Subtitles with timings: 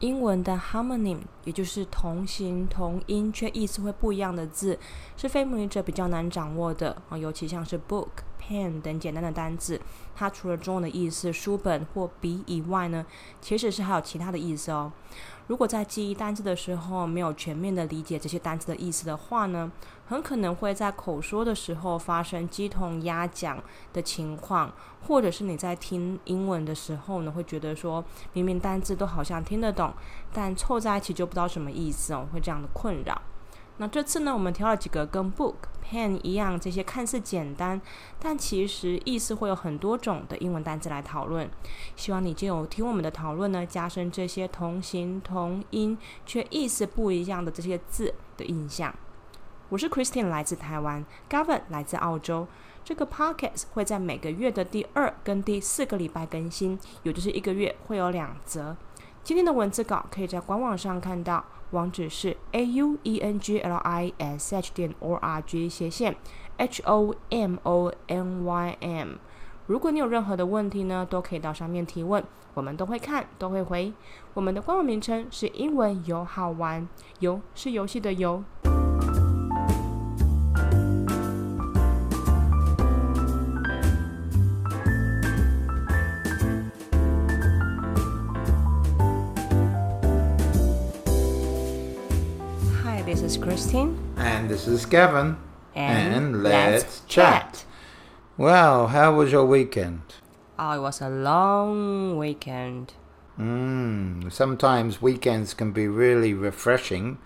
[0.00, 4.78] 英文的 homonym，也就是同形同音却意思会不一样的字，
[5.16, 7.16] 是非母语者比较难掌握的啊。
[7.16, 8.08] 尤其像是 book、
[8.40, 9.80] pen 等简单的单字，
[10.16, 13.04] 它除了中文的意思书本或笔以外呢，
[13.40, 14.90] 其实是还有其他的意思哦。
[15.46, 19.70] 如果在记忆单词的时候没有全面的理解这些单词的意思的话呢，
[20.06, 23.60] 很可能会在口说的时候发生鸡同鸭讲
[23.92, 24.72] 的情况，
[25.08, 29.92] 或者是你在听英文的时候呢，会觉得说明明单字都好像听得懂，
[30.32, 33.20] 但凑在一起就不知道什么意思哦，会这样的困扰。
[33.80, 37.80] 那这次呢，我们挑了几个跟 book、pen 一样，这些看似简单，
[38.18, 41.48] 但其实意思会有很多种的英文单词来讨论。
[41.96, 48.94] 希望你就有听我们的讨论呢，加深这些同形同音却意思不一样的这些字的印象。
[49.70, 52.46] 我是 Christian，来自台湾；Gavin 来自澳洲。
[52.84, 58.76] 这个 podcast 会在每个月的第二跟第四个礼拜更新，也就是一个月会有两则。
[59.24, 61.42] 今天的文字稿可以在官网上看到。
[61.70, 66.16] 网址是 a u e n g l i s h 点 o r g 斜线
[66.56, 69.08] h o m o n y m。
[69.66, 73.92] 如果你有任何的问题呢，都可以到上面提问，我们都会看，都会回。
[74.34, 76.88] 我们的官网名称是英文游好玩，
[77.20, 78.42] 游是游戏的游。
[93.40, 93.98] Christine.
[94.16, 95.36] And this is Kevin.
[95.74, 97.52] And, and let's, let's chat.
[97.52, 97.64] chat.
[98.36, 100.02] Well, how was your weekend?
[100.58, 102.92] Oh, it was a long weekend.
[103.38, 107.18] Mm, sometimes weekends can be really refreshing,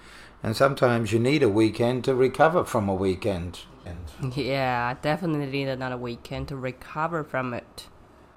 [0.43, 3.61] and sometimes you need a weekend to recover from a weekend.
[4.35, 7.89] Yeah, I definitely need another weekend to recover from it.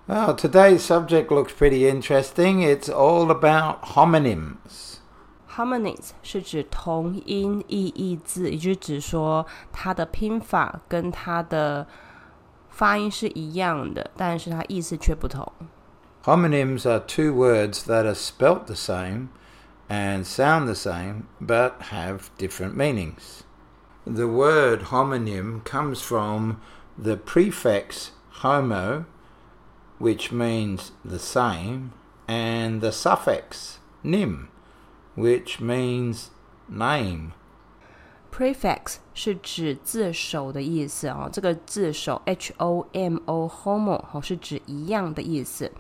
[0.07, 2.61] Well, today's subject looks pretty interesting.
[2.61, 4.86] It's all about homonyms
[5.57, 11.87] homonyms 是指同音异义字，也就是指说它的拼法跟它的
[12.69, 15.51] 发音是一样的，但是它意思却不同。
[16.23, 19.29] Homonyms are two words that are spelt the same
[19.89, 23.41] and sound the same but have different meanings.
[24.05, 26.57] The word homonym comes from
[27.01, 29.05] the prefix homo,
[29.97, 31.93] which means the same,
[32.27, 34.49] and the suffix nym,
[35.16, 36.28] which means
[36.68, 37.32] name.
[38.30, 45.70] Prefix 是指字首的意思啊、哦，这个字首 H O M O homo 哦是指一样的意思。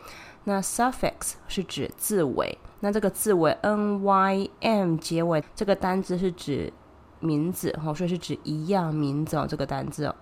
[0.44, 6.72] 那 suffix 是指字尾，那这个字尾 n y m 结尾，这个单字是指
[7.20, 10.14] 名字哦，所以是指一样名字哦，这个单字哦。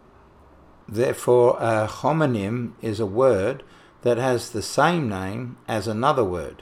[0.92, 3.62] Therefore, a homonym is a word
[4.02, 6.56] that has the same name as another word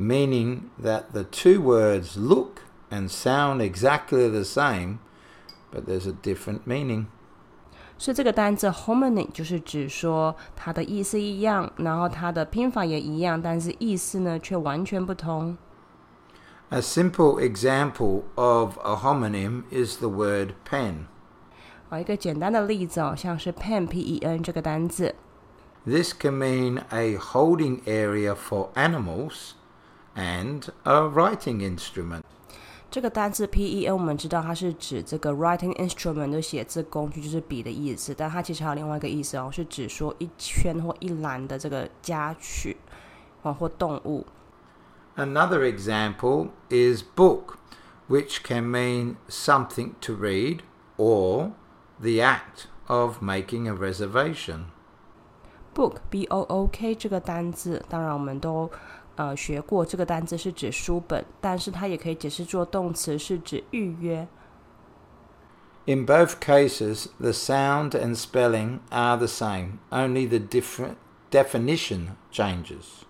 [0.00, 4.98] meaning that the two words look and sound exactly the same,
[5.72, 7.06] but there's a different meaning.
[7.98, 15.56] 所以这个单字 homony 就是指说它的意思一样，然后它的拼法也一样，但是意思呢却完全不同。
[16.68, 21.06] A simple example of a homonym is the word pen.
[21.88, 25.14] 好，一个简单的例子哦，像是 pen p e n 这个单字。
[25.86, 29.52] This can mean a holding area for animals
[30.14, 32.22] and a writing instrument.
[32.88, 38.14] 这个单词 pen 我们知道它是指这个 writing instrument 的写字工具，就是笔的意思。
[38.16, 42.76] 但它其实还有另外一个意思哦，是指说一圈或一栏的这个家具
[43.42, 44.24] 啊或动物。
[45.16, 47.56] Another example is book,
[48.08, 50.60] which can mean something to read
[50.96, 51.50] or
[52.00, 54.66] the act of making a reservation.
[55.74, 58.70] Book, B-O-O-K 这个单字，当然我们都
[59.21, 64.27] 呃学过这个单词是指书本，但是它也可以解释做动词，是指预约。
[65.85, 70.95] In both cases, the sound and spelling are the same, only the different
[71.29, 73.03] definition changes.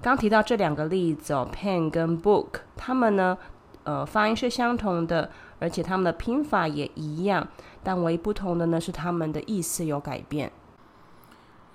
[0.00, 3.36] 刚提到这两个例子哦，pen 跟 book，它们呢，
[3.82, 7.48] 呃，发音是相同的，而且它们的拼法也一样，
[7.82, 10.50] 但唯一不同的呢是它们的意思有改变。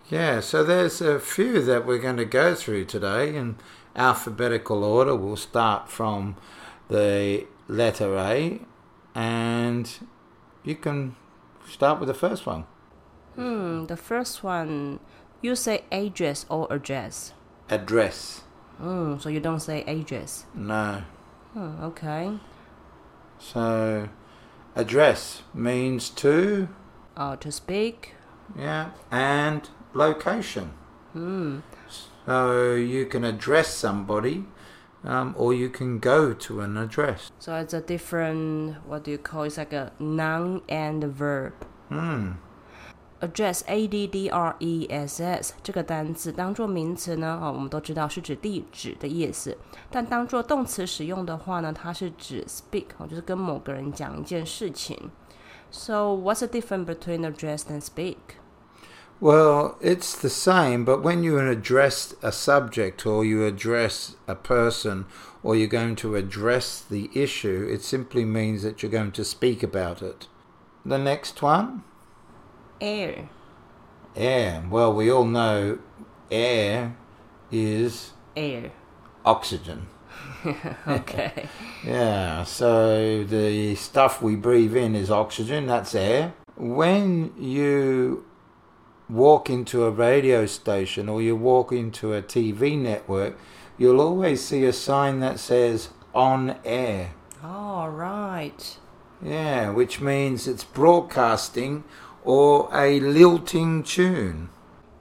[0.09, 3.57] Yeah, so there's a few that we're going to go through today in
[3.95, 5.15] alphabetical order.
[5.15, 6.35] We'll start from
[6.89, 8.59] the letter A,
[9.13, 9.87] and
[10.63, 11.15] you can
[11.67, 12.65] start with the first one.
[13.35, 14.99] Hmm, the first one,
[15.43, 17.33] you say address or address?
[17.69, 18.41] Address.
[18.79, 20.47] Hmm, so you don't say address?
[20.55, 21.03] No.
[21.53, 22.39] Hmm, okay.
[23.37, 24.09] So,
[24.75, 26.67] address means to.
[27.15, 28.15] Uh, to speak.
[28.57, 30.70] Yeah, and location.
[31.12, 31.58] Hmm.
[32.26, 34.44] So you can address somebody
[35.04, 37.30] um, or you can go to an address.
[37.38, 41.52] So it's a different, what do you call It's like a noun and verb.
[41.88, 42.32] Hmm.
[43.20, 49.56] address a d d r e s s 这个单词当做名词呢，哦，我们都知道是指地址的意思。
[49.90, 55.10] 但当做动词使用的话呢，它是指 speak，哦，就是跟某个人讲一件事情。
[55.70, 58.16] So what's the difference between address and speak?
[59.21, 65.05] Well, it's the same, but when you address a subject or you address a person
[65.43, 69.61] or you're going to address the issue, it simply means that you're going to speak
[69.61, 70.27] about it.
[70.85, 71.83] The next one?
[72.79, 73.27] Air.
[74.15, 74.63] Air.
[74.69, 75.79] Well, we all know
[76.31, 76.95] air
[77.51, 78.71] is Air.
[79.25, 79.87] oxygen.
[80.87, 81.45] Okay.
[81.83, 86.33] Yeah, so the stuff we breathe in is oxygen, that's air.
[86.57, 88.25] When you
[89.09, 93.37] walk into a radio station or you walk into a TV network,
[93.77, 97.11] you'll always see a sign that says on air.
[97.43, 98.77] All right.
[99.21, 101.83] Yeah, which means it's broadcasting
[102.23, 104.49] or a lilting tune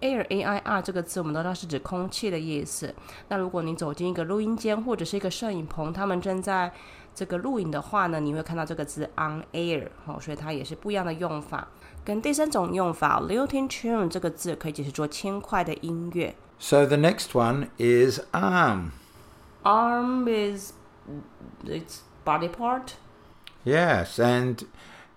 [0.01, 2.93] air a i r 这个词我们都知道是指空气的意思。
[3.29, 6.71] 那如果你走进一个录音间或者是一个摄影棚，他们正在
[7.15, 11.67] 这个录影的话呢，你会看到这个字 on air 哦，所以它也是不一样的用法。
[12.03, 16.35] 跟第三种用法 lilting tune 这个字可以解释作轻快的音乐。
[16.59, 18.91] So the next one is arm.
[19.63, 20.73] Arm is
[21.63, 22.95] its body part.
[23.63, 24.65] Yes, and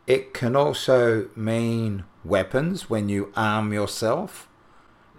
[0.07, 4.47] it can also mean weapons when you arm yourself,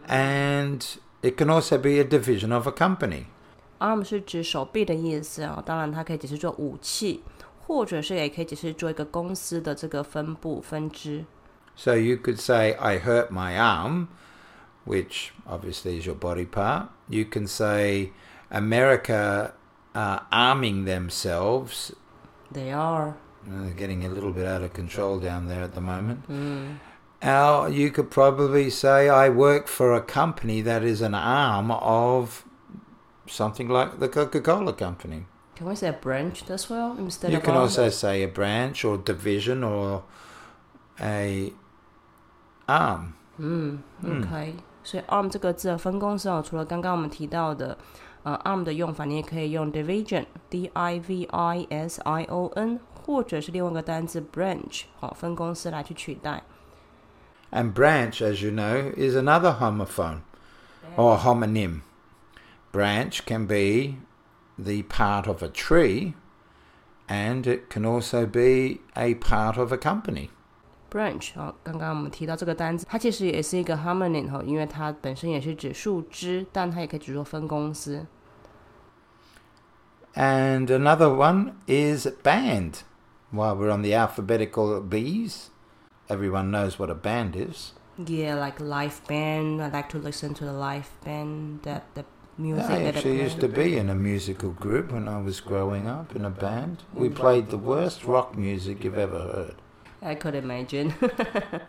[0.07, 0.81] and
[1.21, 3.25] it can also be a division of a company.
[3.79, 7.24] Arm 是指手臂的意思啊、当然它可以解释作武器，
[7.65, 11.25] 或者是也可以解释作一个公司的这个分部分支。
[11.75, 14.07] So you could say, I hurt my arm,
[14.85, 16.88] which obviously is your body part.
[17.07, 18.13] You can say,
[18.50, 19.53] America
[19.94, 21.91] are arming themselves.
[22.51, 23.15] They are.
[23.45, 26.25] Uh, They're getting a little bit out of control down there at the moment.
[27.21, 32.44] Or you could probably say, I work for a company that is an arm of
[33.25, 35.25] something like the Coca Cola company.
[35.56, 37.63] Can we say branch as well instead You of can arm?
[37.63, 40.03] also say a branch or division or
[41.01, 41.51] a
[42.68, 43.13] arm.
[43.39, 47.75] OK，所以 arm 这个字的分公司哦，除了刚刚我们提到的
[48.21, 56.44] 呃 arm 的用法，你也可以用 division，d i v i s i o n，或者是另外一个单字 branch，好、分公司来去取代。
[57.51, 60.21] And branch, as you know, is another homophone
[60.95, 61.81] or homonym.
[62.71, 63.97] Branch can be
[64.57, 66.13] the part of a tree
[67.07, 70.29] and it can also be a part of a company.
[70.89, 78.06] branch 好、刚刚我们提到这个单词，它其实也是一个 homonym 哈、因为它本身也是指树枝，但它也可以指作分公司。
[80.15, 82.81] And another one is band.
[83.31, 85.50] While we're on the alphabetical B's,
[86.12, 87.73] everyone knows what a band is.
[87.99, 89.62] Yeah, like live band.
[89.62, 92.05] I like to listen to the live band that the
[92.38, 96.14] music I actually used to be in a musical group when I was growing up
[96.14, 96.82] in a band.
[96.94, 97.00] Mm.
[97.00, 99.56] We played the worst rock music you've ever heard.
[100.00, 100.94] I could imagine.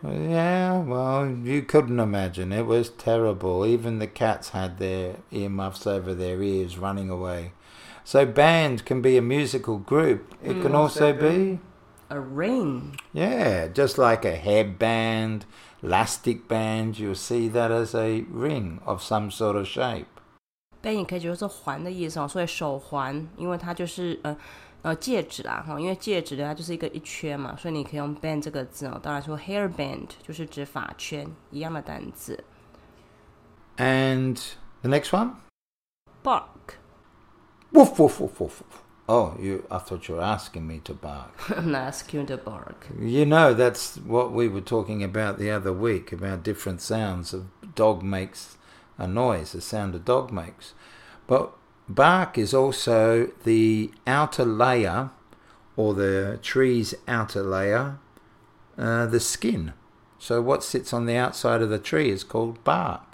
[0.04, 2.52] Yeah, well, you couldn't imagine.
[2.52, 3.66] It was terrible.
[3.66, 7.54] Even the cats had their earmuffs over their ears running away.
[8.04, 10.34] So, band can be a musical group.
[10.44, 10.76] It can mm.
[10.76, 11.60] also be,
[12.13, 12.97] A ring.
[13.13, 15.45] yeah, just like a headband,
[15.83, 16.99] elastic band.
[16.99, 20.07] You'll see that as a ring of some sort of shape.
[20.83, 24.35] band 也可以解释作环的意思哦，所以手环，因为它就是呃
[24.81, 28.99] 呃戒指啦哈，因为戒指的它就是一个一圈嘛，所以你可以用 band 这个字哦。
[29.03, 32.43] 当然说 hair band 就是指发圈一样的单词。
[33.77, 34.41] And
[34.81, 35.33] the next one?
[36.23, 36.79] bark.
[37.73, 38.63] Woof, woof, woof, woof.
[38.63, 38.83] woof.
[39.08, 41.34] Oh, you, I thought you were asking me to bark.
[41.58, 42.88] I'm asking you to bark.
[42.98, 47.34] You know, that's what we were talking about the other week about different sounds.
[47.34, 47.46] A
[47.76, 48.58] dog makes
[48.98, 50.74] a noise, the sound a dog makes.
[51.28, 51.52] But
[51.90, 55.10] bark is also the outer layer,
[55.76, 57.98] or the tree's outer layer,
[58.78, 59.74] uh, the skin.
[60.18, 63.13] So what sits on the outside of the tree is called bark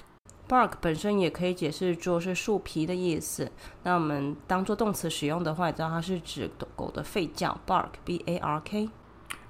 [0.54, 3.50] bark 本身也可以解释作是树皮的意思。
[3.82, 8.88] 那我们当做动词使用的话，也知道它是指狗的吠叫 bark，b a r k。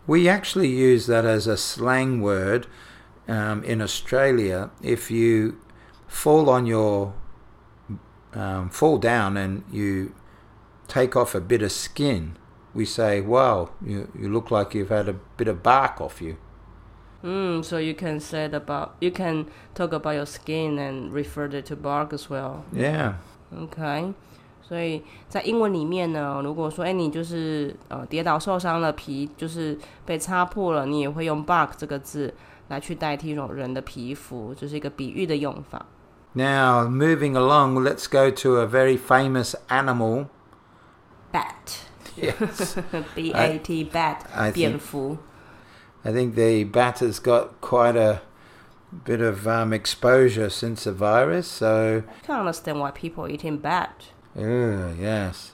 [0.06, 2.66] We actually use that as a slang word
[3.26, 4.70] um, in Australia.
[4.82, 5.56] If you
[6.08, 7.12] fall on your
[8.34, 10.12] um, fall down and you
[10.86, 12.36] take off a bit of skin,
[12.74, 16.36] we say, "Wow, you, you look like you've had a bit of bark off you."
[17.22, 21.46] Mm, so you can say it about you can talk about your skin and refer
[21.46, 22.64] it to bark as well.
[22.72, 23.14] Yeah.
[23.56, 24.12] Okay.
[24.60, 32.34] 所以在英文里面呢，如果说哎你就是呃跌倒受伤了，皮就是被擦破了，你也会用 bark 这个字
[32.68, 35.86] 来去代替一种人的皮肤，这是一个比喻的用法。
[36.32, 40.26] Now, moving along, let's go to a very famous animal.
[41.32, 41.84] bat
[42.16, 42.76] Yes.
[43.14, 45.16] b a t bat I think- 蝙蝠。
[46.05, 48.21] I think the bat has got quite a
[49.03, 54.05] bit of um, exposure since the virus, so I Can't understand why people eating bat.
[54.35, 55.53] Ugh, yes.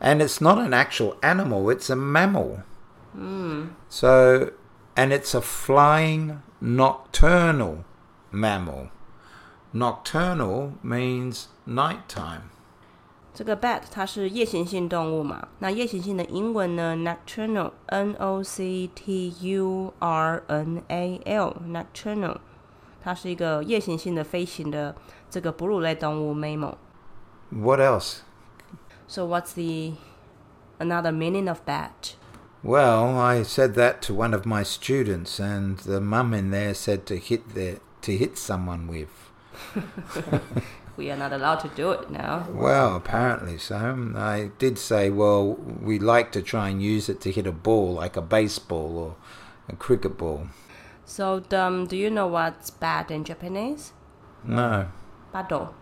[0.00, 2.62] And it's not an actual animal, it's a mammal.
[3.88, 4.52] So,
[4.96, 7.84] and it's a flying nocturnal
[8.32, 8.90] mammal.
[9.72, 12.50] Nocturnal means nighttime.
[13.33, 15.47] 这个 bat 它是夜行性动物嘛？
[15.59, 16.95] 那夜行性的英文呢？
[16.95, 22.37] nocturnal，n o c t u r n a l，nocturnal，
[23.01, 24.95] 它是一个夜行性的飞行的
[25.29, 26.75] 这个哺乳类动物 mammal。
[27.51, 28.19] What else?
[29.07, 29.95] So what's the
[30.79, 32.15] another meaning of bat?
[32.61, 37.05] Well, I said that to one of my students, and the mum in there said
[37.05, 39.07] to hit the to hit someone with.
[40.96, 42.46] We are not allowed to do it now.
[42.50, 44.12] Well, apparently so.
[44.16, 47.94] I did say, well, we like to try and use it to hit a ball,
[47.94, 49.16] like a baseball or
[49.68, 50.48] a cricket ball.
[51.04, 53.92] So um, do you know what's bad in Japanese?
[54.44, 54.88] No,
[55.34, 55.74] Bado.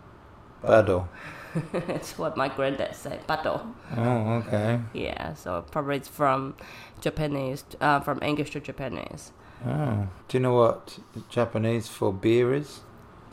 [0.62, 1.08] Bado.
[1.72, 3.26] That's what my granddad said.
[3.26, 3.60] Bado.
[3.96, 4.80] Oh, okay.
[4.94, 5.34] Yeah.
[5.34, 6.56] So probably it's from
[7.00, 9.32] Japanese, uh, from English to Japanese.
[9.66, 12.80] Oh, do you know what Japanese for beer is?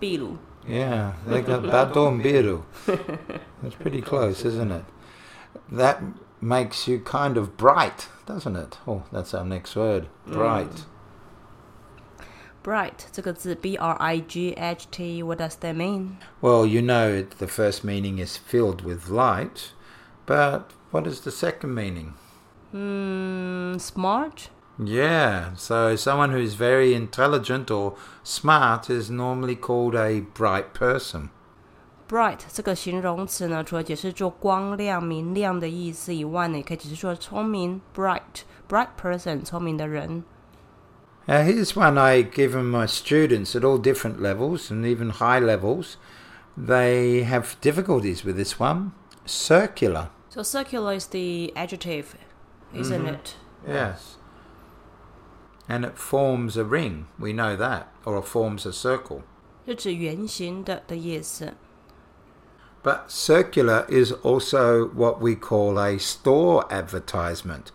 [0.01, 0.37] Biru.
[0.66, 2.62] Yeah, they got bado and biru.
[3.62, 4.84] That's pretty close, isn't it?
[5.70, 6.02] That
[6.40, 8.78] makes you kind of bright, doesn't it?
[8.86, 10.08] Oh, that's our next word.
[10.26, 10.84] Bright.
[12.62, 16.16] Bright 这个字 B R I G H T what does that mean?
[16.40, 19.72] Well, you know it- the first meaning is filled with light,
[20.24, 22.14] but what is the second meaning?
[22.72, 24.48] Hmm, smart?
[24.78, 27.94] Yeah, so someone who's very intelligent or
[28.24, 31.30] smart is normally called a bright person.
[32.08, 40.24] Bright 这个形容词呢，除了解释做光亮、明亮的意思以外呢，也可以解释说聪明 bright bright person 聪明的人。
[41.26, 45.94] Now, here's one I give my students at all different levels and even high levels.
[46.58, 48.90] They have difficulties with this one.
[49.24, 50.10] Circular.
[50.28, 52.16] So circular is the adjective,
[52.74, 53.36] isn't it?
[53.66, 54.18] Yes.
[55.68, 57.06] And it forms a ring.
[57.18, 57.88] We know that.
[58.04, 59.22] Or it forms a circle.
[59.66, 61.54] 是指圆形的的意思。
[62.82, 67.72] But circular is also what we call a store advertisement.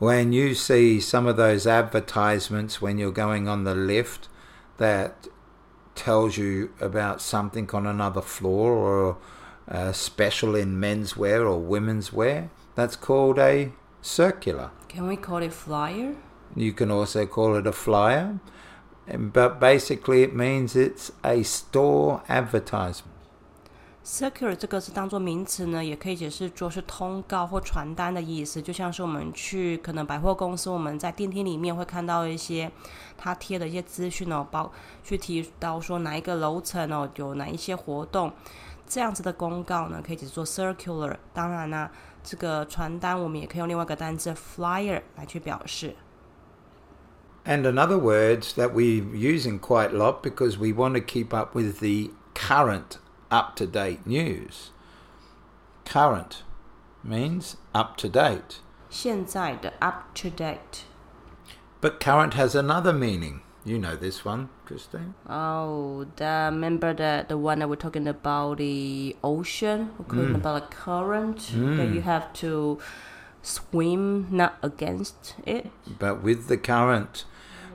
[0.00, 4.28] When you see some of those advertisements when you're going on the lift
[4.78, 5.28] that
[5.94, 9.16] tells you about something on another floor or
[9.68, 14.72] a special in men's wear or women's wear, that's called a circular.
[14.88, 16.16] Can we call it flyer?
[16.56, 18.38] You can also call it a flyer,
[19.06, 23.06] but basically it means it's a store advertisement.
[24.04, 28.60] Circular 这个是当做名词呢，也可以解释作是通告或传单的意思。
[28.60, 32.70] 就像是我们去可能百货公司，我们在电梯里面会看到一些
[33.16, 34.70] 他贴的一些资讯哦，包
[35.04, 38.32] 去提到说哪一个楼层哦有哪一些活动，
[38.86, 41.16] 这样子的公告呢，可以解释作 circular。
[41.32, 41.90] 当然啦、
[42.24, 45.94] 这个传单我们也可以用另外一个单字 flyer 来去表示。
[47.46, 51.54] And another word that we're using quite a lot because we want to keep up
[51.54, 52.98] with the current
[53.30, 54.70] up to date news.
[55.84, 56.44] Current
[57.02, 58.60] means up to date.
[58.88, 60.84] 现在的 up to date。
[61.80, 63.40] But current has another meaning.
[63.64, 65.14] You know this one, Christine.
[65.28, 69.90] Oh, the remember the the one that we're talking about the ocean.
[69.98, 72.78] We're talking about a current that you have to
[73.42, 75.70] swim not against it.
[75.98, 77.24] But with the current.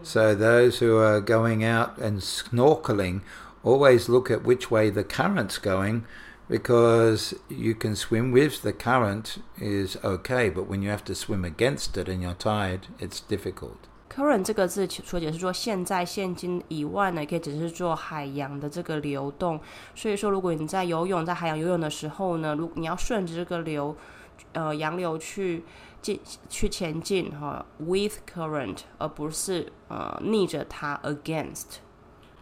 [0.04, 3.22] So those who are going out and snorkeling
[3.64, 6.04] always look at which way the current's going
[6.48, 11.44] because you can swim with the current is okay, but when you have to swim
[11.44, 13.76] against it and you're tired, it's difficult.
[14.10, 19.60] Current 这个字其除了解释说现在现今以外呢，也可以解释做海洋的这个流动。
[19.94, 23.96] 所以说，如果你在游泳，在海洋游泳的时候呢，如你要顺着这个流，
[24.54, 25.64] 呃，洋流去
[26.03, 31.79] 进去前进哈，with current，而不是呃逆着它 against。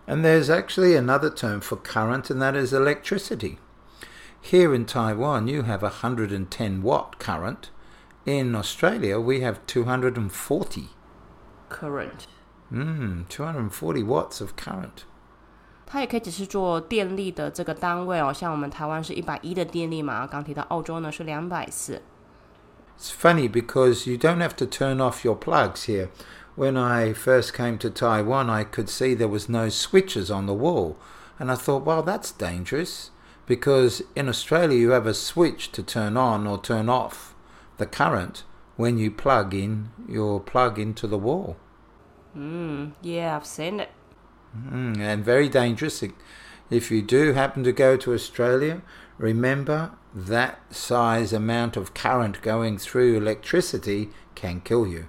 [0.07, 3.59] And there's actually another term for current, and that is electricity.
[4.43, 7.69] Here in Taiwan, you have a 110 watt current.
[8.25, 10.89] In Australia, we have 240.
[11.69, 12.27] current。
[12.73, 15.05] Mm, 240 watts of current.
[15.87, 22.01] 它也可以只是做电力的这个单位哦，像我们台湾是一百一的电力嘛，刚提到澳洲呢是两百四。
[23.01, 26.11] It's funny because you don't have to turn off your plugs here.
[26.55, 30.53] When I first came to Taiwan, I could see there was no switches on the
[30.53, 30.99] wall,
[31.39, 33.11] and I thought, well, that's dangerous
[33.47, 37.35] because in Australia you have a switch to turn on or turn off
[37.79, 38.45] the current
[38.77, 41.57] when you plug in your plug into the wall.
[42.37, 43.89] Mm, yeah, I've seen it.
[44.55, 46.05] Mm, and very dangerous.
[46.69, 48.83] If you do happen to go to Australia,
[49.17, 55.05] remember that size amount of current going through electricity can kill you.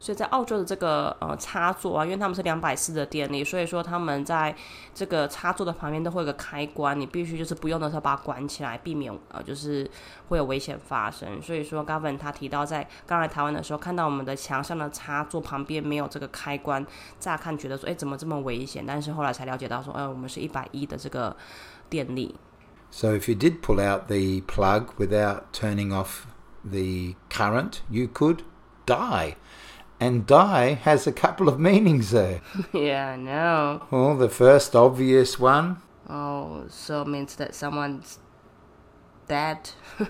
[0.00, 4.54] 所以在澳洲的这个呃插座啊，因为他们是两百四的电力，所以说他们在
[4.94, 9.90] 这个插座的旁边都会有个开关，你必须就是不用的时候把它关起来，避免呃就是
[10.28, 11.40] 会有危险发生。
[11.40, 16.86] 所以说 Gavin 他提到在刚来台湾的时候，看到我们的墙上的插座旁边没有这个开关，
[17.18, 21.34] 乍看觉得说哎怎么这么危险，但是后来才了解到说，哎、我们是一百一的这个
[21.88, 22.34] 电力。
[22.94, 26.28] So if you did pull out the plug without turning off
[26.64, 28.44] the current, you could
[28.86, 29.34] die.
[29.98, 32.40] And die has a couple of meanings there.
[32.72, 33.82] yeah, I know.
[33.90, 38.20] Well, the first obvious one Oh, so it means that someone's
[39.26, 39.70] dead.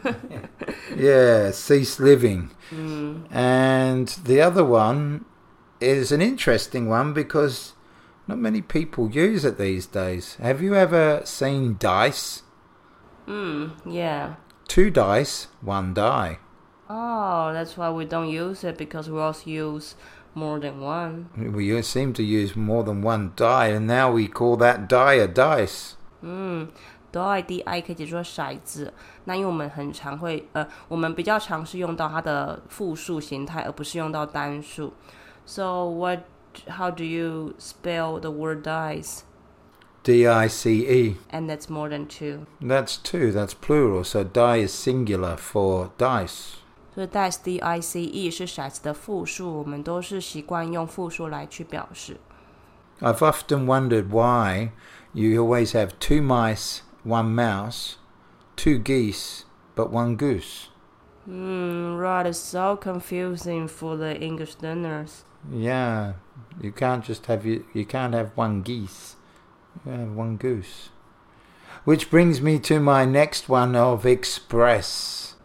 [0.95, 2.51] Yeah, cease living.
[2.71, 3.35] Mm.
[3.35, 5.25] And the other one
[5.81, 7.73] is an interesting one because
[8.29, 10.35] not many people use it these days.
[10.35, 12.44] Have you ever seen dice?
[13.28, 14.36] Mm, yeah.
[14.68, 16.40] Two dice, one die.
[16.90, 19.96] Oh, that's why we don't use it because we also use
[20.34, 21.30] more than one.
[21.36, 25.28] We seem to use more than one die, and now we call that die a
[25.28, 25.94] dice.
[26.22, 26.70] 嗯，
[27.12, 28.94] die d i 可以解作骰子。
[29.26, 34.94] 那因为我们很常会，呃，我们比较常是用到它的复数形态，而不是用到单数。
[35.46, 36.20] So what?
[36.68, 39.20] How do you spell the word dice?
[40.04, 41.18] D I C E.
[41.30, 42.46] And that's more than two.
[42.62, 46.56] That's two, that's plural, so die is singular for dice.
[46.96, 52.18] 所以 dice d i c e 是骰子的复数，我们都是习惯用复数来去表示。
[53.00, 54.72] I've often wondered why
[55.14, 57.94] you always have two mice, one mouse,
[58.58, 59.44] two geese,
[59.76, 60.68] but one goose.
[61.26, 65.24] Hmm, right, it's so confusing for the English learners.
[65.50, 66.14] Yeah,
[66.60, 69.16] you can't just have you, you can't have one geese.
[69.86, 70.90] You have one goose.
[71.86, 75.36] Which brings me to my next one of express.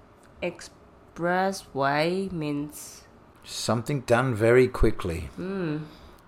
[0.43, 3.03] Expressway means
[3.45, 5.85] Something done very quickly hmm,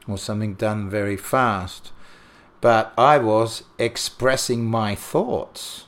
[0.06, 1.92] or something done very fast.
[2.60, 5.84] But I was expressing my thoughts.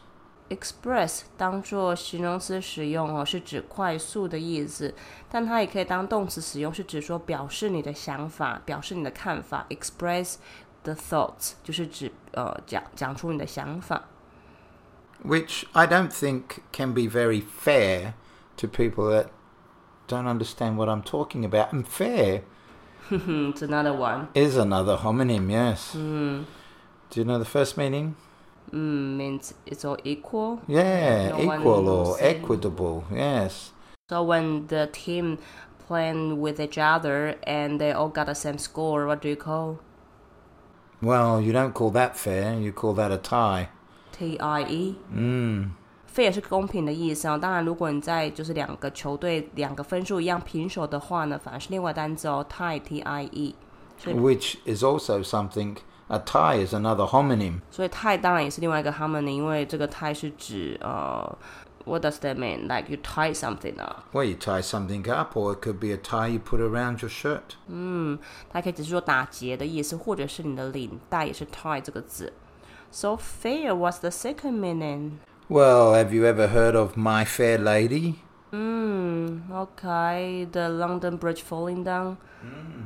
[0.51, 4.95] express 当做形容词使用哦，是指快速的意思，
[5.31, 9.67] 但它也可以当动词使用，是指说表示你的想法，表示你的看法。
[9.69, 10.37] express
[10.85, 14.03] the thoughts 就是指呃讲讲出你的想法。
[15.25, 18.15] which I don't think can be very fair
[18.57, 19.27] to people that
[20.07, 21.73] don't understand what I'm talking about.
[21.73, 22.43] And fair
[23.11, 24.29] 嗯，It's another one.
[24.35, 25.95] is another homonym, yes.
[25.97, 26.45] 嗯
[27.11, 28.15] Do you know the first meaning?
[28.71, 30.61] 嗯，means it's all equal.
[30.69, 32.43] Yeah, No one equal or knows it.
[32.43, 33.73] equitable, yes.
[34.11, 35.39] So when the team
[35.87, 39.79] playing with each other and they all got the same score, what do you call?
[41.03, 43.69] Well, you don't call that fair, you call that a tie.
[44.13, 44.97] T I E.
[45.15, 45.71] Mm.
[46.13, 47.39] fair 是公平的意思哦。
[47.39, 53.55] 当然，如果你在就是两个球队两个分数一样平手的话呢，反而是另外单字哦，tie T I E。
[53.97, 55.77] 所以 Which is also something,
[56.09, 57.61] a tie is another homonym.
[57.71, 61.39] 所以 tie 当然也是另外一个 harmony，因为这个 tie 是指呃
[61.85, 62.69] ，what does that mean?
[62.69, 64.05] Like you tie something up。
[64.13, 67.11] Well, you tie something up, or it could be a tie you put around your
[67.11, 67.57] shirt.
[67.67, 68.19] 嗯，
[68.51, 72.33] 它可以只是说打结的意思，或者是你的领带也是 tie 这个字。
[72.91, 75.19] So fair, what's the second meaning?
[75.49, 78.17] Well, have you ever heard of My Fair Lady?
[78.53, 82.17] 嗯，OK, the London Bridge falling down.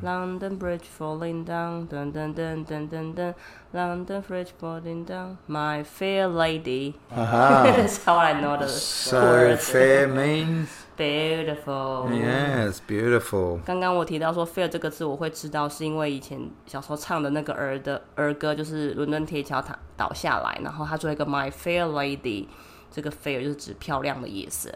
[0.03, 1.87] London Bridge falling down.
[1.87, 3.35] Dun dun dun dun dun dun.
[3.73, 5.37] London Bridge falling down.
[5.47, 6.95] My fair lady.
[7.13, 7.63] Aha.
[7.65, 9.69] That's how I know the so words.
[9.71, 12.09] fair means Beautiful.
[12.11, 13.61] yes, beautiful.
[13.65, 22.47] 刚刚我提到说 “fair” 这个字，我会知道是因为以前小时候唱的那个儿的儿歌，就是伦敦铁桥倒倒下来，然后他做一个 “My fair lady”，
[22.91, 24.75] 这个 “fair” 就是指漂亮的意思。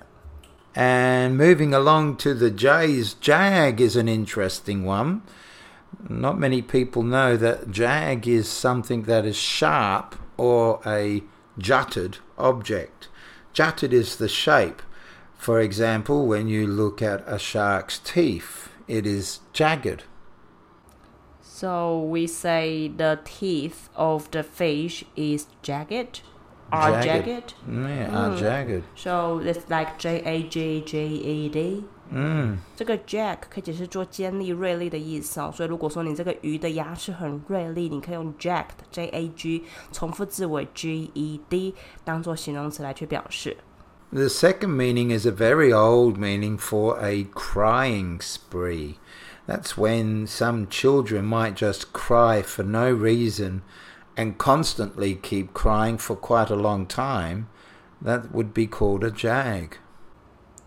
[0.73, 5.23] And moving along to the J's, jag is an interesting one.
[6.07, 11.23] Not many people know that jag is something that is sharp or a
[11.57, 13.10] jutted object.
[13.53, 14.81] Jutted is the shape.
[15.38, 20.03] For example, when you look at a shark's teeth, it is jagged.
[21.41, 26.21] So we say the teeth of the fish is jagged,
[26.70, 27.27] are Jagged.
[27.27, 27.55] jagged.
[27.68, 28.83] Yeah, are jagged.
[28.96, 31.85] So it's like J A G J E D.
[32.09, 35.53] 嗯这个 jag 可以解释作尖利、锐利的意思哦。
[35.55, 43.57] 所以如果说你这个鱼的牙齿很锐利，你可以用 jagged J A G 重复字尾 G E D 当做形容词来去表示。
[44.12, 48.94] The second meaning is a very old meaning for a crying spree.
[49.49, 53.62] That's when some children might just cry for no reason
[54.16, 57.46] and constantly keep crying for quite a long time.
[58.05, 59.79] That would be called a jag.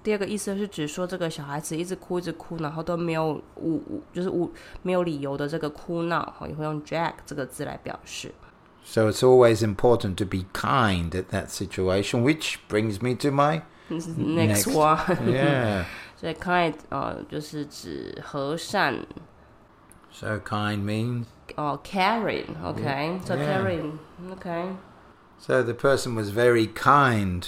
[0.01, 4.51] 第二个意思是指说这个小孩子一直哭一直哭，然后都没有无无就是无
[4.82, 8.34] 没有理由的这个哭闹，哦也会用 jag 这个字来表示。
[8.84, 13.62] So it's always important to be kind at that situation, which brings me to my
[13.89, 14.73] Next Next.
[14.73, 15.84] one， yeah.
[16.15, 19.05] 所以 kind 呃就是指和善
[20.12, 23.45] So kind means 哦，caring，OK，so Yeah.
[23.45, 24.75] caring，OK。
[25.39, 27.47] so the person was very kind.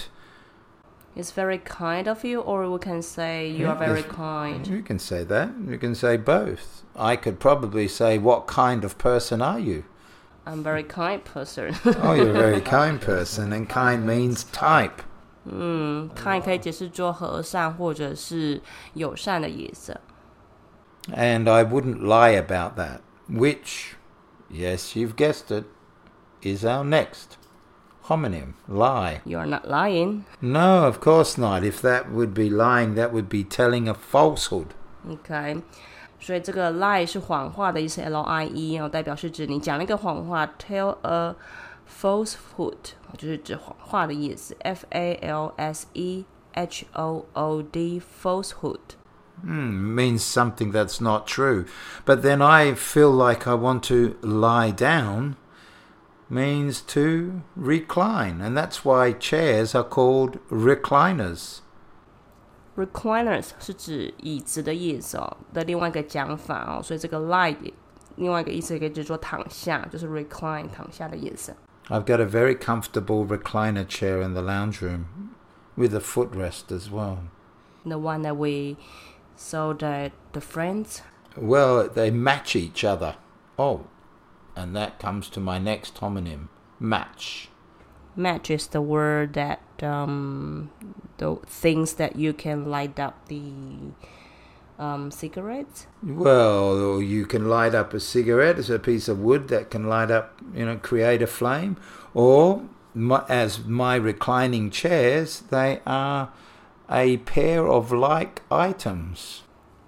[1.14, 4.66] It's very kind of you, or we can say you are Yeah, very if- kind.
[4.66, 5.50] You can say that.
[5.68, 6.82] You can say both.
[6.96, 9.84] I could probably say, What kind of person are you?
[10.46, 11.74] I'm very kind person.
[12.02, 15.02] Oh, you're a very kind person, and kind means type.
[15.44, 18.60] 嗯，kind 可以解释作和善或者是
[18.94, 20.00] 友善的意思。
[21.12, 23.96] And I wouldn't lie about that, which,
[24.50, 25.64] yes, you've guessed it,
[26.42, 27.38] is our next
[28.06, 29.20] homonym lie.
[29.24, 30.24] You are not lying.
[30.40, 31.62] No, of course not.
[31.62, 34.74] If that would be lying, that would be telling a falsehood.
[35.08, 35.62] OK，
[36.20, 41.34] 所以这个 lie 是谎话的意思，L I E 哦，代表是指你讲了一个谎话，tell a
[41.88, 48.80] falsehood，就是指谎话的意思，F A L S E H O O D，falsehood。
[49.42, 51.64] Hmm, means something that's not true.
[52.04, 55.34] But then I feel like I want to lie down
[56.28, 61.58] means to recline, and that's why chairs are called recliners.
[62.76, 67.54] recliners 是指椅子的意思哦的另外一个讲法哦，所以这个 lie
[68.16, 71.54] 另外一个意思也可以指作躺下，就是 recline 躺下的意思。
[71.88, 75.04] I've got a very comfortable recliner chair in the lounge room
[75.76, 77.18] with a footrest as well.
[77.84, 78.76] The one that we
[79.39, 81.01] sold at the friends.
[81.35, 83.15] Well, they match each other.
[83.57, 83.85] Oh,
[84.55, 87.49] and that comes to my next homonym match.
[88.15, 90.71] Match is the word that um
[91.17, 93.53] the things that you can light up the
[94.79, 95.85] um cigarettes.
[96.01, 100.09] Well, you can light up a cigarette as a piece of wood that can light
[100.09, 101.77] up, you know, create a flame,
[102.15, 102.63] or
[102.95, 106.31] my, as my reclining chairs, they are
[106.88, 109.40] a pair of like items.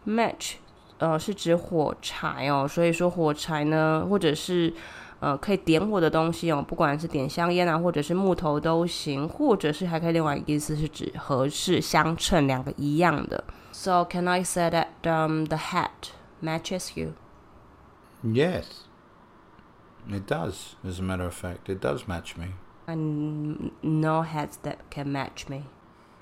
[0.07, 0.55] Match
[0.99, 4.73] 呃是指火柴哦，所以说火柴呢，或者是
[5.21, 13.43] 呃可以点火的东西哦，不管是点香烟啊，或者是木头都行，或者是还可以另外一个意思是指合适、相称，两个一样的。
[13.73, 17.15] So can I say that um the hat matches you?
[18.23, 18.65] Yes,
[20.09, 20.77] it does.
[20.85, 22.55] As a matter of fact, it does match me.
[22.87, 25.65] And no hats that can match me.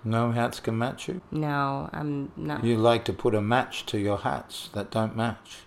[0.04, 1.20] No hats can match you.
[1.30, 2.64] No, I'm not.
[2.64, 5.64] You like to put a match to your hats that don't match.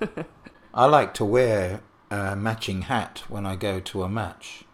[0.73, 4.65] I like to wear a matching hat when I go to a match.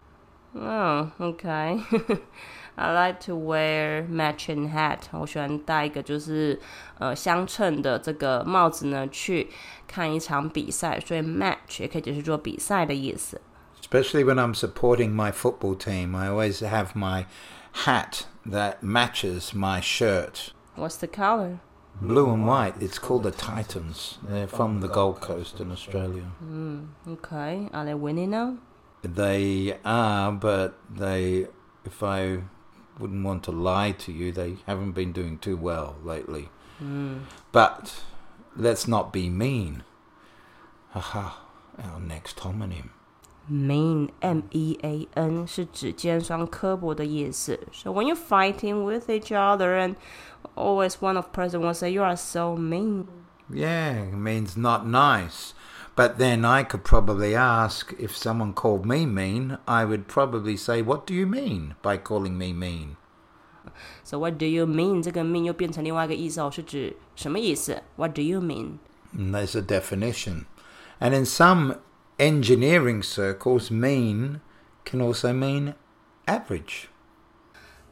[0.54, 1.82] Oh, okay.
[2.76, 5.10] I like to wear matching hat.
[5.12, 6.60] 我喜欢戴一个就是
[6.98, 9.50] 呃相称的这个帽子呢，去
[9.88, 11.00] 看一场比赛。
[11.00, 13.40] 所以 match 也可以解释作比赛的意思。
[13.82, 17.26] Especially when I'm supporting my football team, I always have my
[17.75, 20.53] hat that matches my shirt.
[20.77, 21.61] What's the color?
[22.01, 22.75] Blue and white.
[22.81, 24.19] It's called the Titans.
[24.23, 26.23] They're from the Gold Coast in Australia.
[26.41, 27.69] Hmm, okay.
[27.73, 28.59] Are they winning now?
[29.03, 31.47] They are, but they,
[31.85, 32.39] if I
[32.99, 36.49] wouldn't want to lie to you, they haven't been doing too well lately.
[36.79, 37.19] Hmm.
[37.53, 38.03] But
[38.57, 39.85] let's not be mean.
[40.91, 41.35] Haha,
[41.79, 42.91] our next homonym.
[43.52, 47.60] Mean, M-E-A-N 是指尖酸刻薄的意思。
[47.74, 49.96] So when you're fighting with each other and
[50.56, 53.06] always one of person will say you are so mean.
[53.52, 55.54] Yeah, it means not nice.
[55.96, 60.84] But then I could probably ask if someone called me mean, I would probably say,
[60.84, 62.98] What do you mean by calling me mean?
[64.04, 65.02] So what do you mean？
[65.02, 67.82] 这个 mean 又变成另外一个意思哦，是指什么意思？
[67.96, 68.78] What do you mean？
[69.18, 70.46] And there's a definition.
[71.00, 71.78] And in some
[72.18, 74.42] engineering circles, mean
[74.86, 75.76] can also mean
[76.26, 76.88] average.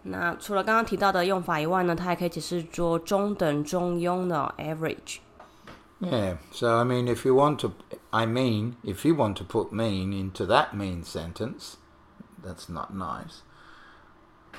[0.03, 5.17] 那除了刚刚提到的用法以外呢，它还可以解释作中等、中庸的哦 average。
[5.99, 7.73] Yeah, so I mean, if you want to
[8.11, 11.77] I mean, if you want to put mean into that mean sentence,
[12.41, 13.41] that's not nice.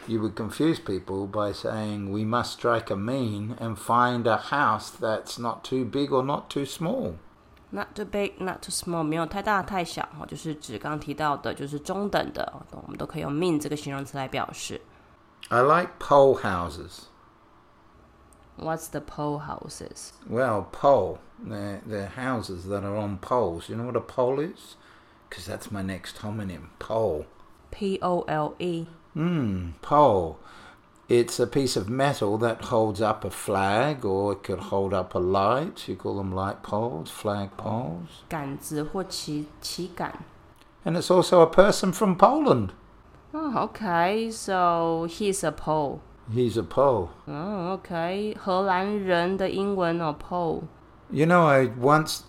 [0.07, 4.91] You would confuse people by saying we must strike a mean and find a house
[4.91, 7.17] that's not too big or not too small.
[7.73, 14.81] Not too big, not too small，没有太大太小哈，就是指刚刚提到的，就是中等的，我们都可以用 mean 这个形容词来表示。
[15.51, 17.09] I like pole houses.
[18.59, 20.13] What's the pole houses?
[20.29, 23.69] Well, pole, they're, they're houses that are on poles.
[23.69, 24.77] You know what a pole is?
[25.29, 27.27] Because that's my next homonym, pole.
[27.71, 28.87] P O L E.
[29.15, 30.39] Hmm, pole.
[31.09, 35.15] It's a piece of metal that holds up a flag or it could hold up
[35.15, 35.89] a light.
[35.89, 38.25] You call them light poles, flag poles.
[38.29, 40.13] 杆子或旗旗杆。
[40.85, 42.73] And it's also a person from Poland.
[43.33, 44.31] Oh, okay.
[44.31, 46.01] So he's a pole.
[46.31, 47.09] He's a pole.
[47.27, 48.37] Oh, okay.
[48.37, 50.65] 荷兰人的英文哦，pole。
[51.11, 52.21] You know, I once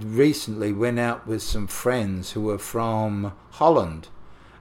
[0.00, 4.08] recently went out with some friends who were from Holland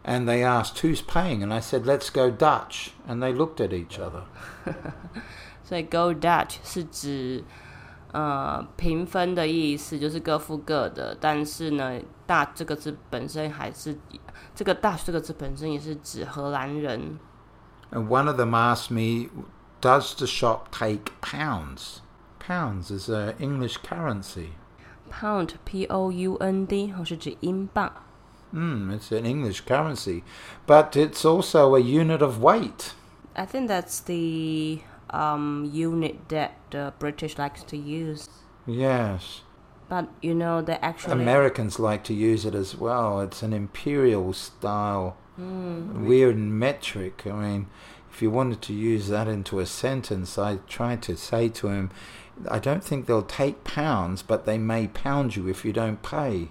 [0.03, 3.69] and they asked who's paying and I said let's go Dutch and they looked at
[3.69, 4.23] each other.
[5.63, 7.43] 所以 go Dutch 是指
[8.11, 11.17] 呃平分的意思，就是各付各的。
[11.19, 13.97] 但是呢，大这个字本身还是
[14.53, 17.19] 这个 Dutch 这个字本身也是指荷兰人。
[17.91, 19.29] And one of them asked me,
[19.81, 21.99] does the shop take pounds?
[22.39, 24.49] Pounds is a English currency.
[25.09, 27.91] Pound P O U N D 哦是指英镑。
[28.50, 30.24] Hmm, it's an English currency,
[30.66, 32.94] but it's also a unit of weight.
[33.36, 34.80] I think that's the
[35.10, 38.28] um, unit that the British likes to use.
[38.66, 39.42] Yes.
[39.88, 43.20] But you know, they actually Americans like to use it as well.
[43.20, 47.22] It's an imperial style, weird metric.
[47.26, 47.66] I mean,
[48.10, 51.90] if you wanted to use that into a sentence, I tried to say to him,
[52.50, 56.48] I don't think they'll take pounds, but they may pound you if you don't pay.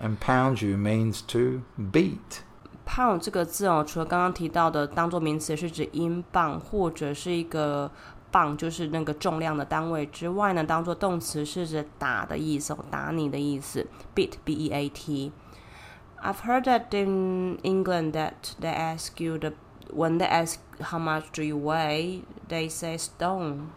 [0.00, 2.42] And pound you means to beat.
[2.84, 7.90] pound 这个字哦，除了刚刚提到的当做名词是指英镑或者是一个
[8.32, 13.86] 磅，就是那个重量的单位之外呢，当做动词是指打的意思哦，打你的意思。
[14.14, 19.52] beat b e a t。I've heard that in England that they ask you the
[19.92, 23.68] when they ask how much do you weigh, they say stone.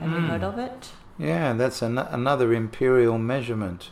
[0.00, 0.88] Have you heard of it?
[1.18, 3.90] Yeah, that's an- another imperial measurement,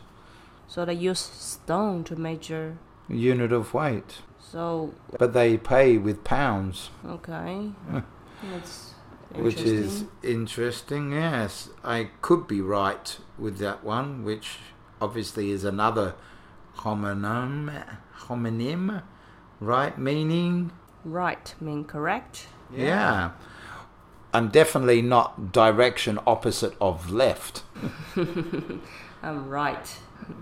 [0.68, 2.76] So they use stone to measure.
[3.08, 4.22] unit of weight.
[4.38, 6.90] So But they pay with pounds.
[7.04, 7.70] okay,
[8.52, 8.94] that's
[9.34, 11.12] Which is interesting.
[11.12, 11.68] yes.
[11.84, 14.58] I could be right with that one, which
[15.00, 16.14] obviously is another
[16.78, 17.84] homonym,
[18.26, 19.02] homonym,
[19.60, 19.96] right?
[19.98, 20.70] Meaning,
[21.04, 22.46] right mean correct.
[22.72, 23.30] yeah.
[24.34, 27.62] I'm definitely not direction opposite of left.
[29.22, 29.96] I'm right,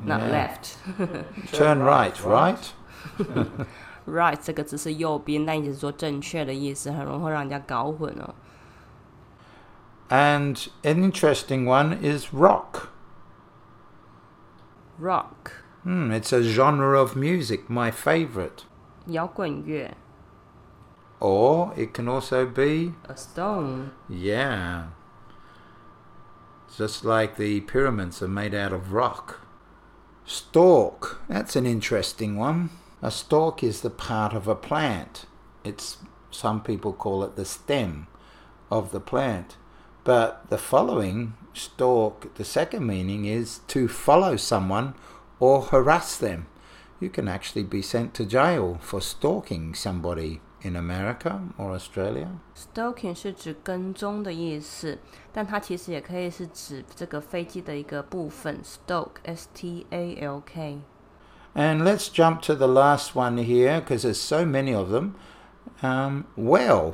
[0.06, 0.32] not Yeah.
[0.32, 0.78] left.
[1.52, 2.74] Turn right, right?
[4.06, 8.34] right 这个字是右边，但也是说正确的意思，很容易会让人家搞混哦。
[10.10, 12.88] And an interesting one is rock.
[15.00, 15.52] Rock
[15.84, 18.64] Hmm, it's a genre of music, my favorite.
[19.06, 19.96] 摇滚乐
[21.20, 24.88] Or it can also be A stone Yeah.
[26.70, 29.40] Just like the pyramids are made out of rock.
[30.27, 31.21] Stalk.
[31.29, 32.71] That's an interesting one.
[33.03, 35.27] A stalk is the part of a plant.
[35.65, 35.99] It's
[36.31, 38.07] some people call it the stem
[38.71, 39.57] of the plant.
[40.03, 44.95] But the following stalk, the second meaning is to follow someone
[45.41, 46.47] or harass them.
[47.01, 52.28] You can actually be sent to jail for stalking somebody in America or Australia.
[52.56, 55.00] Stalking 是指跟踪的意思，
[55.32, 58.60] 但它其实也可以是指这个飞机的一个部分。
[58.64, 60.82] Stalk S T A L K
[61.54, 65.14] And let's jump to the last one here because there's so many of them.
[65.82, 66.94] Um, well,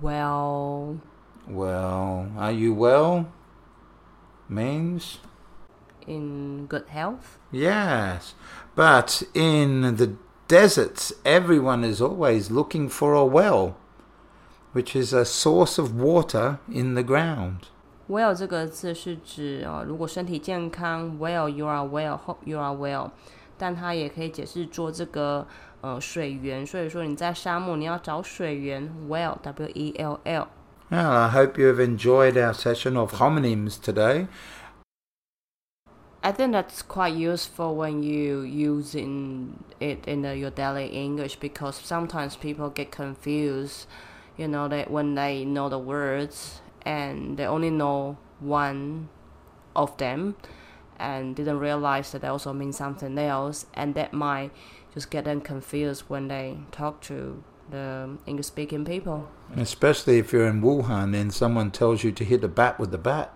[0.00, 1.00] Well
[1.48, 3.26] well, are you well?
[4.48, 5.18] Means
[6.06, 8.34] in good health yes,
[8.74, 10.16] but in the
[10.50, 13.74] deserts, everyone is always looking for a well,
[14.72, 17.68] which is a source of water in the ground.
[18.08, 23.10] Well 这个字是指哦，如果身体健康，Well you are well, hope you are well，
[23.58, 25.46] 但它也可以解释做这个
[25.80, 30.46] 呃水源，所以说你在沙漠你要找水源，Well W E L L。
[30.88, 34.28] Well, I hope you have enjoyed our session of homonyms today.
[36.23, 41.75] I think that's quite useful when you using it in the, your daily English because
[41.77, 43.87] sometimes people get confused,
[44.37, 49.09] you know, that when they know the words and they only know one
[49.75, 50.35] of them,
[51.01, 54.51] and didn't realize that they also mean something else, and that might
[54.93, 59.27] just get them confused when they talk to the English speaking people.
[59.55, 62.97] Especially if you're in Wuhan and someone tells you to hit the bat with the
[62.97, 63.35] bat.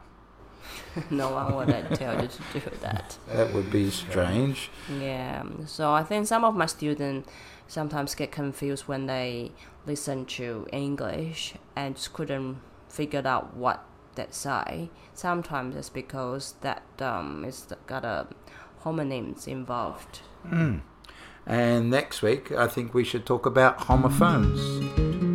[1.09, 3.17] no one would tell you to do that.
[3.33, 4.69] That would be strange.
[4.99, 7.29] Yeah, so I think some of my students
[7.67, 9.51] sometimes get confused when they
[9.85, 12.57] listen to English and just couldn't
[12.89, 13.83] figure out what
[14.15, 14.89] that say.
[15.13, 18.27] Sometimes it's because that um, it's got a
[18.83, 20.21] homonyms involved.
[20.47, 20.81] Mm.
[21.45, 25.34] And next week, I think we should talk about homophones.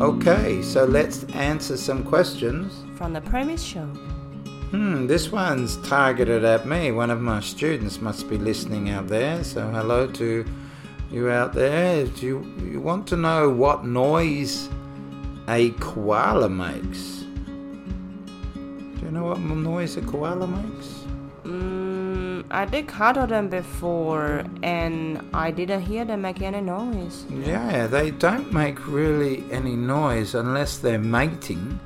[0.00, 2.82] Okay, so let's answer some questions.
[2.96, 3.86] From the premise show.
[4.72, 6.90] Hmm, this one's targeted at me.
[6.90, 9.44] One of my students must be listening out there.
[9.44, 10.44] So, hello to
[11.12, 12.06] you out there.
[12.06, 14.68] Do you, you want to know what noise
[15.46, 17.24] a koala makes?
[18.54, 21.04] Do you know what noise a koala makes?
[21.44, 21.73] Mm,
[22.50, 27.24] I did cuddle them before and I didn't hear them make any noise.
[27.30, 31.80] Yeah, they don't make really any noise unless they're mating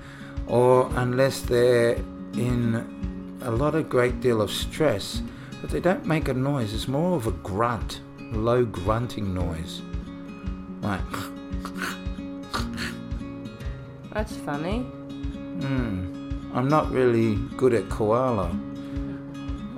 [0.46, 1.94] or unless they're
[2.34, 5.22] in a lot of great deal of stress.
[5.60, 8.00] But they don't make a noise, it's more of a grunt,
[8.32, 9.82] low grunting noise.
[10.82, 11.00] Like.
[14.12, 14.80] That's funny.
[15.60, 16.18] Hmm.
[16.54, 18.56] I'm not really good at koala.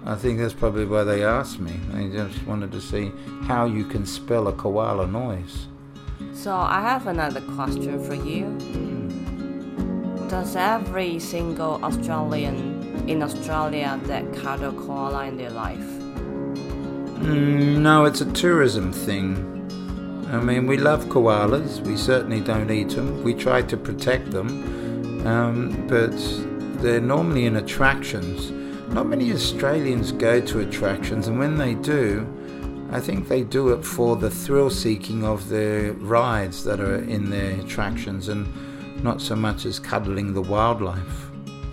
[0.07, 1.79] I think that's probably why they asked me.
[1.93, 5.67] They just wanted to see how you can spell a koala noise.
[6.33, 8.47] So I have another question for you.
[10.29, 15.79] Does every single Australian in Australia that cuddle koala in their life?
[17.21, 19.47] Mm, no, it's a tourism thing.
[20.33, 21.81] I mean, we love koalas.
[21.81, 23.23] We certainly don't eat them.
[23.23, 26.17] We try to protect them, um, but
[26.81, 28.53] they're normally in attractions
[28.91, 32.27] not many Australians go to attractions, and when they do,
[32.91, 37.31] I think they do it for the thrill seeking of the rides that are in
[37.31, 38.49] their attractions and
[39.05, 41.31] not so much as cuddling the wildlife.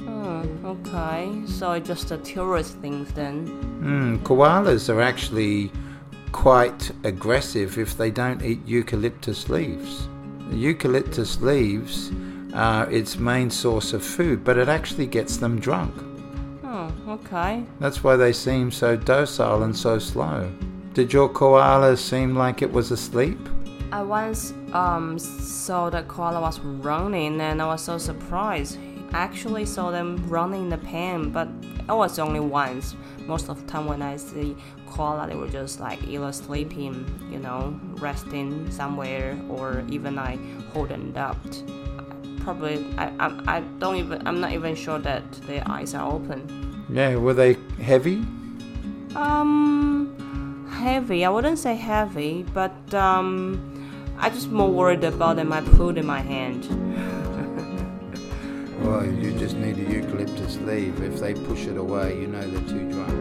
[0.07, 1.41] Oh, okay.
[1.47, 3.47] So just a tourist thing then?
[3.81, 5.71] Mm, koalas are actually
[6.31, 10.07] quite aggressive if they don't eat eucalyptus leaves.
[10.49, 12.11] The eucalyptus leaves
[12.53, 15.93] are its main source of food, but it actually gets them drunk.
[17.07, 17.63] Okay.
[17.79, 20.51] That's why they seem so docile and so slow.
[20.93, 23.39] Did your koala seem like it was asleep?
[23.93, 28.77] I once um, saw the koala was running and I was so surprised.
[29.13, 31.47] I actually saw them running in the pen, but
[31.79, 32.95] it was only once.
[33.25, 34.57] Most of the time when I see
[34.89, 40.39] koala, they were just like either sleeping, you know, resting somewhere, or even I like
[40.73, 41.37] holding up
[42.47, 46.66] probably I, I, I don't even I'm not even sure that their eyes are open.
[46.89, 48.25] Yeah, were they heavy?
[49.15, 51.25] Um, heavy.
[51.25, 53.61] I wouldn't say heavy, but um,
[54.17, 55.51] I just more worried about them.
[55.51, 56.63] I pulled in my hand.
[58.83, 60.99] well, you just need a eucalyptus leaf.
[61.01, 63.16] If they push it away, you know they're too drunk.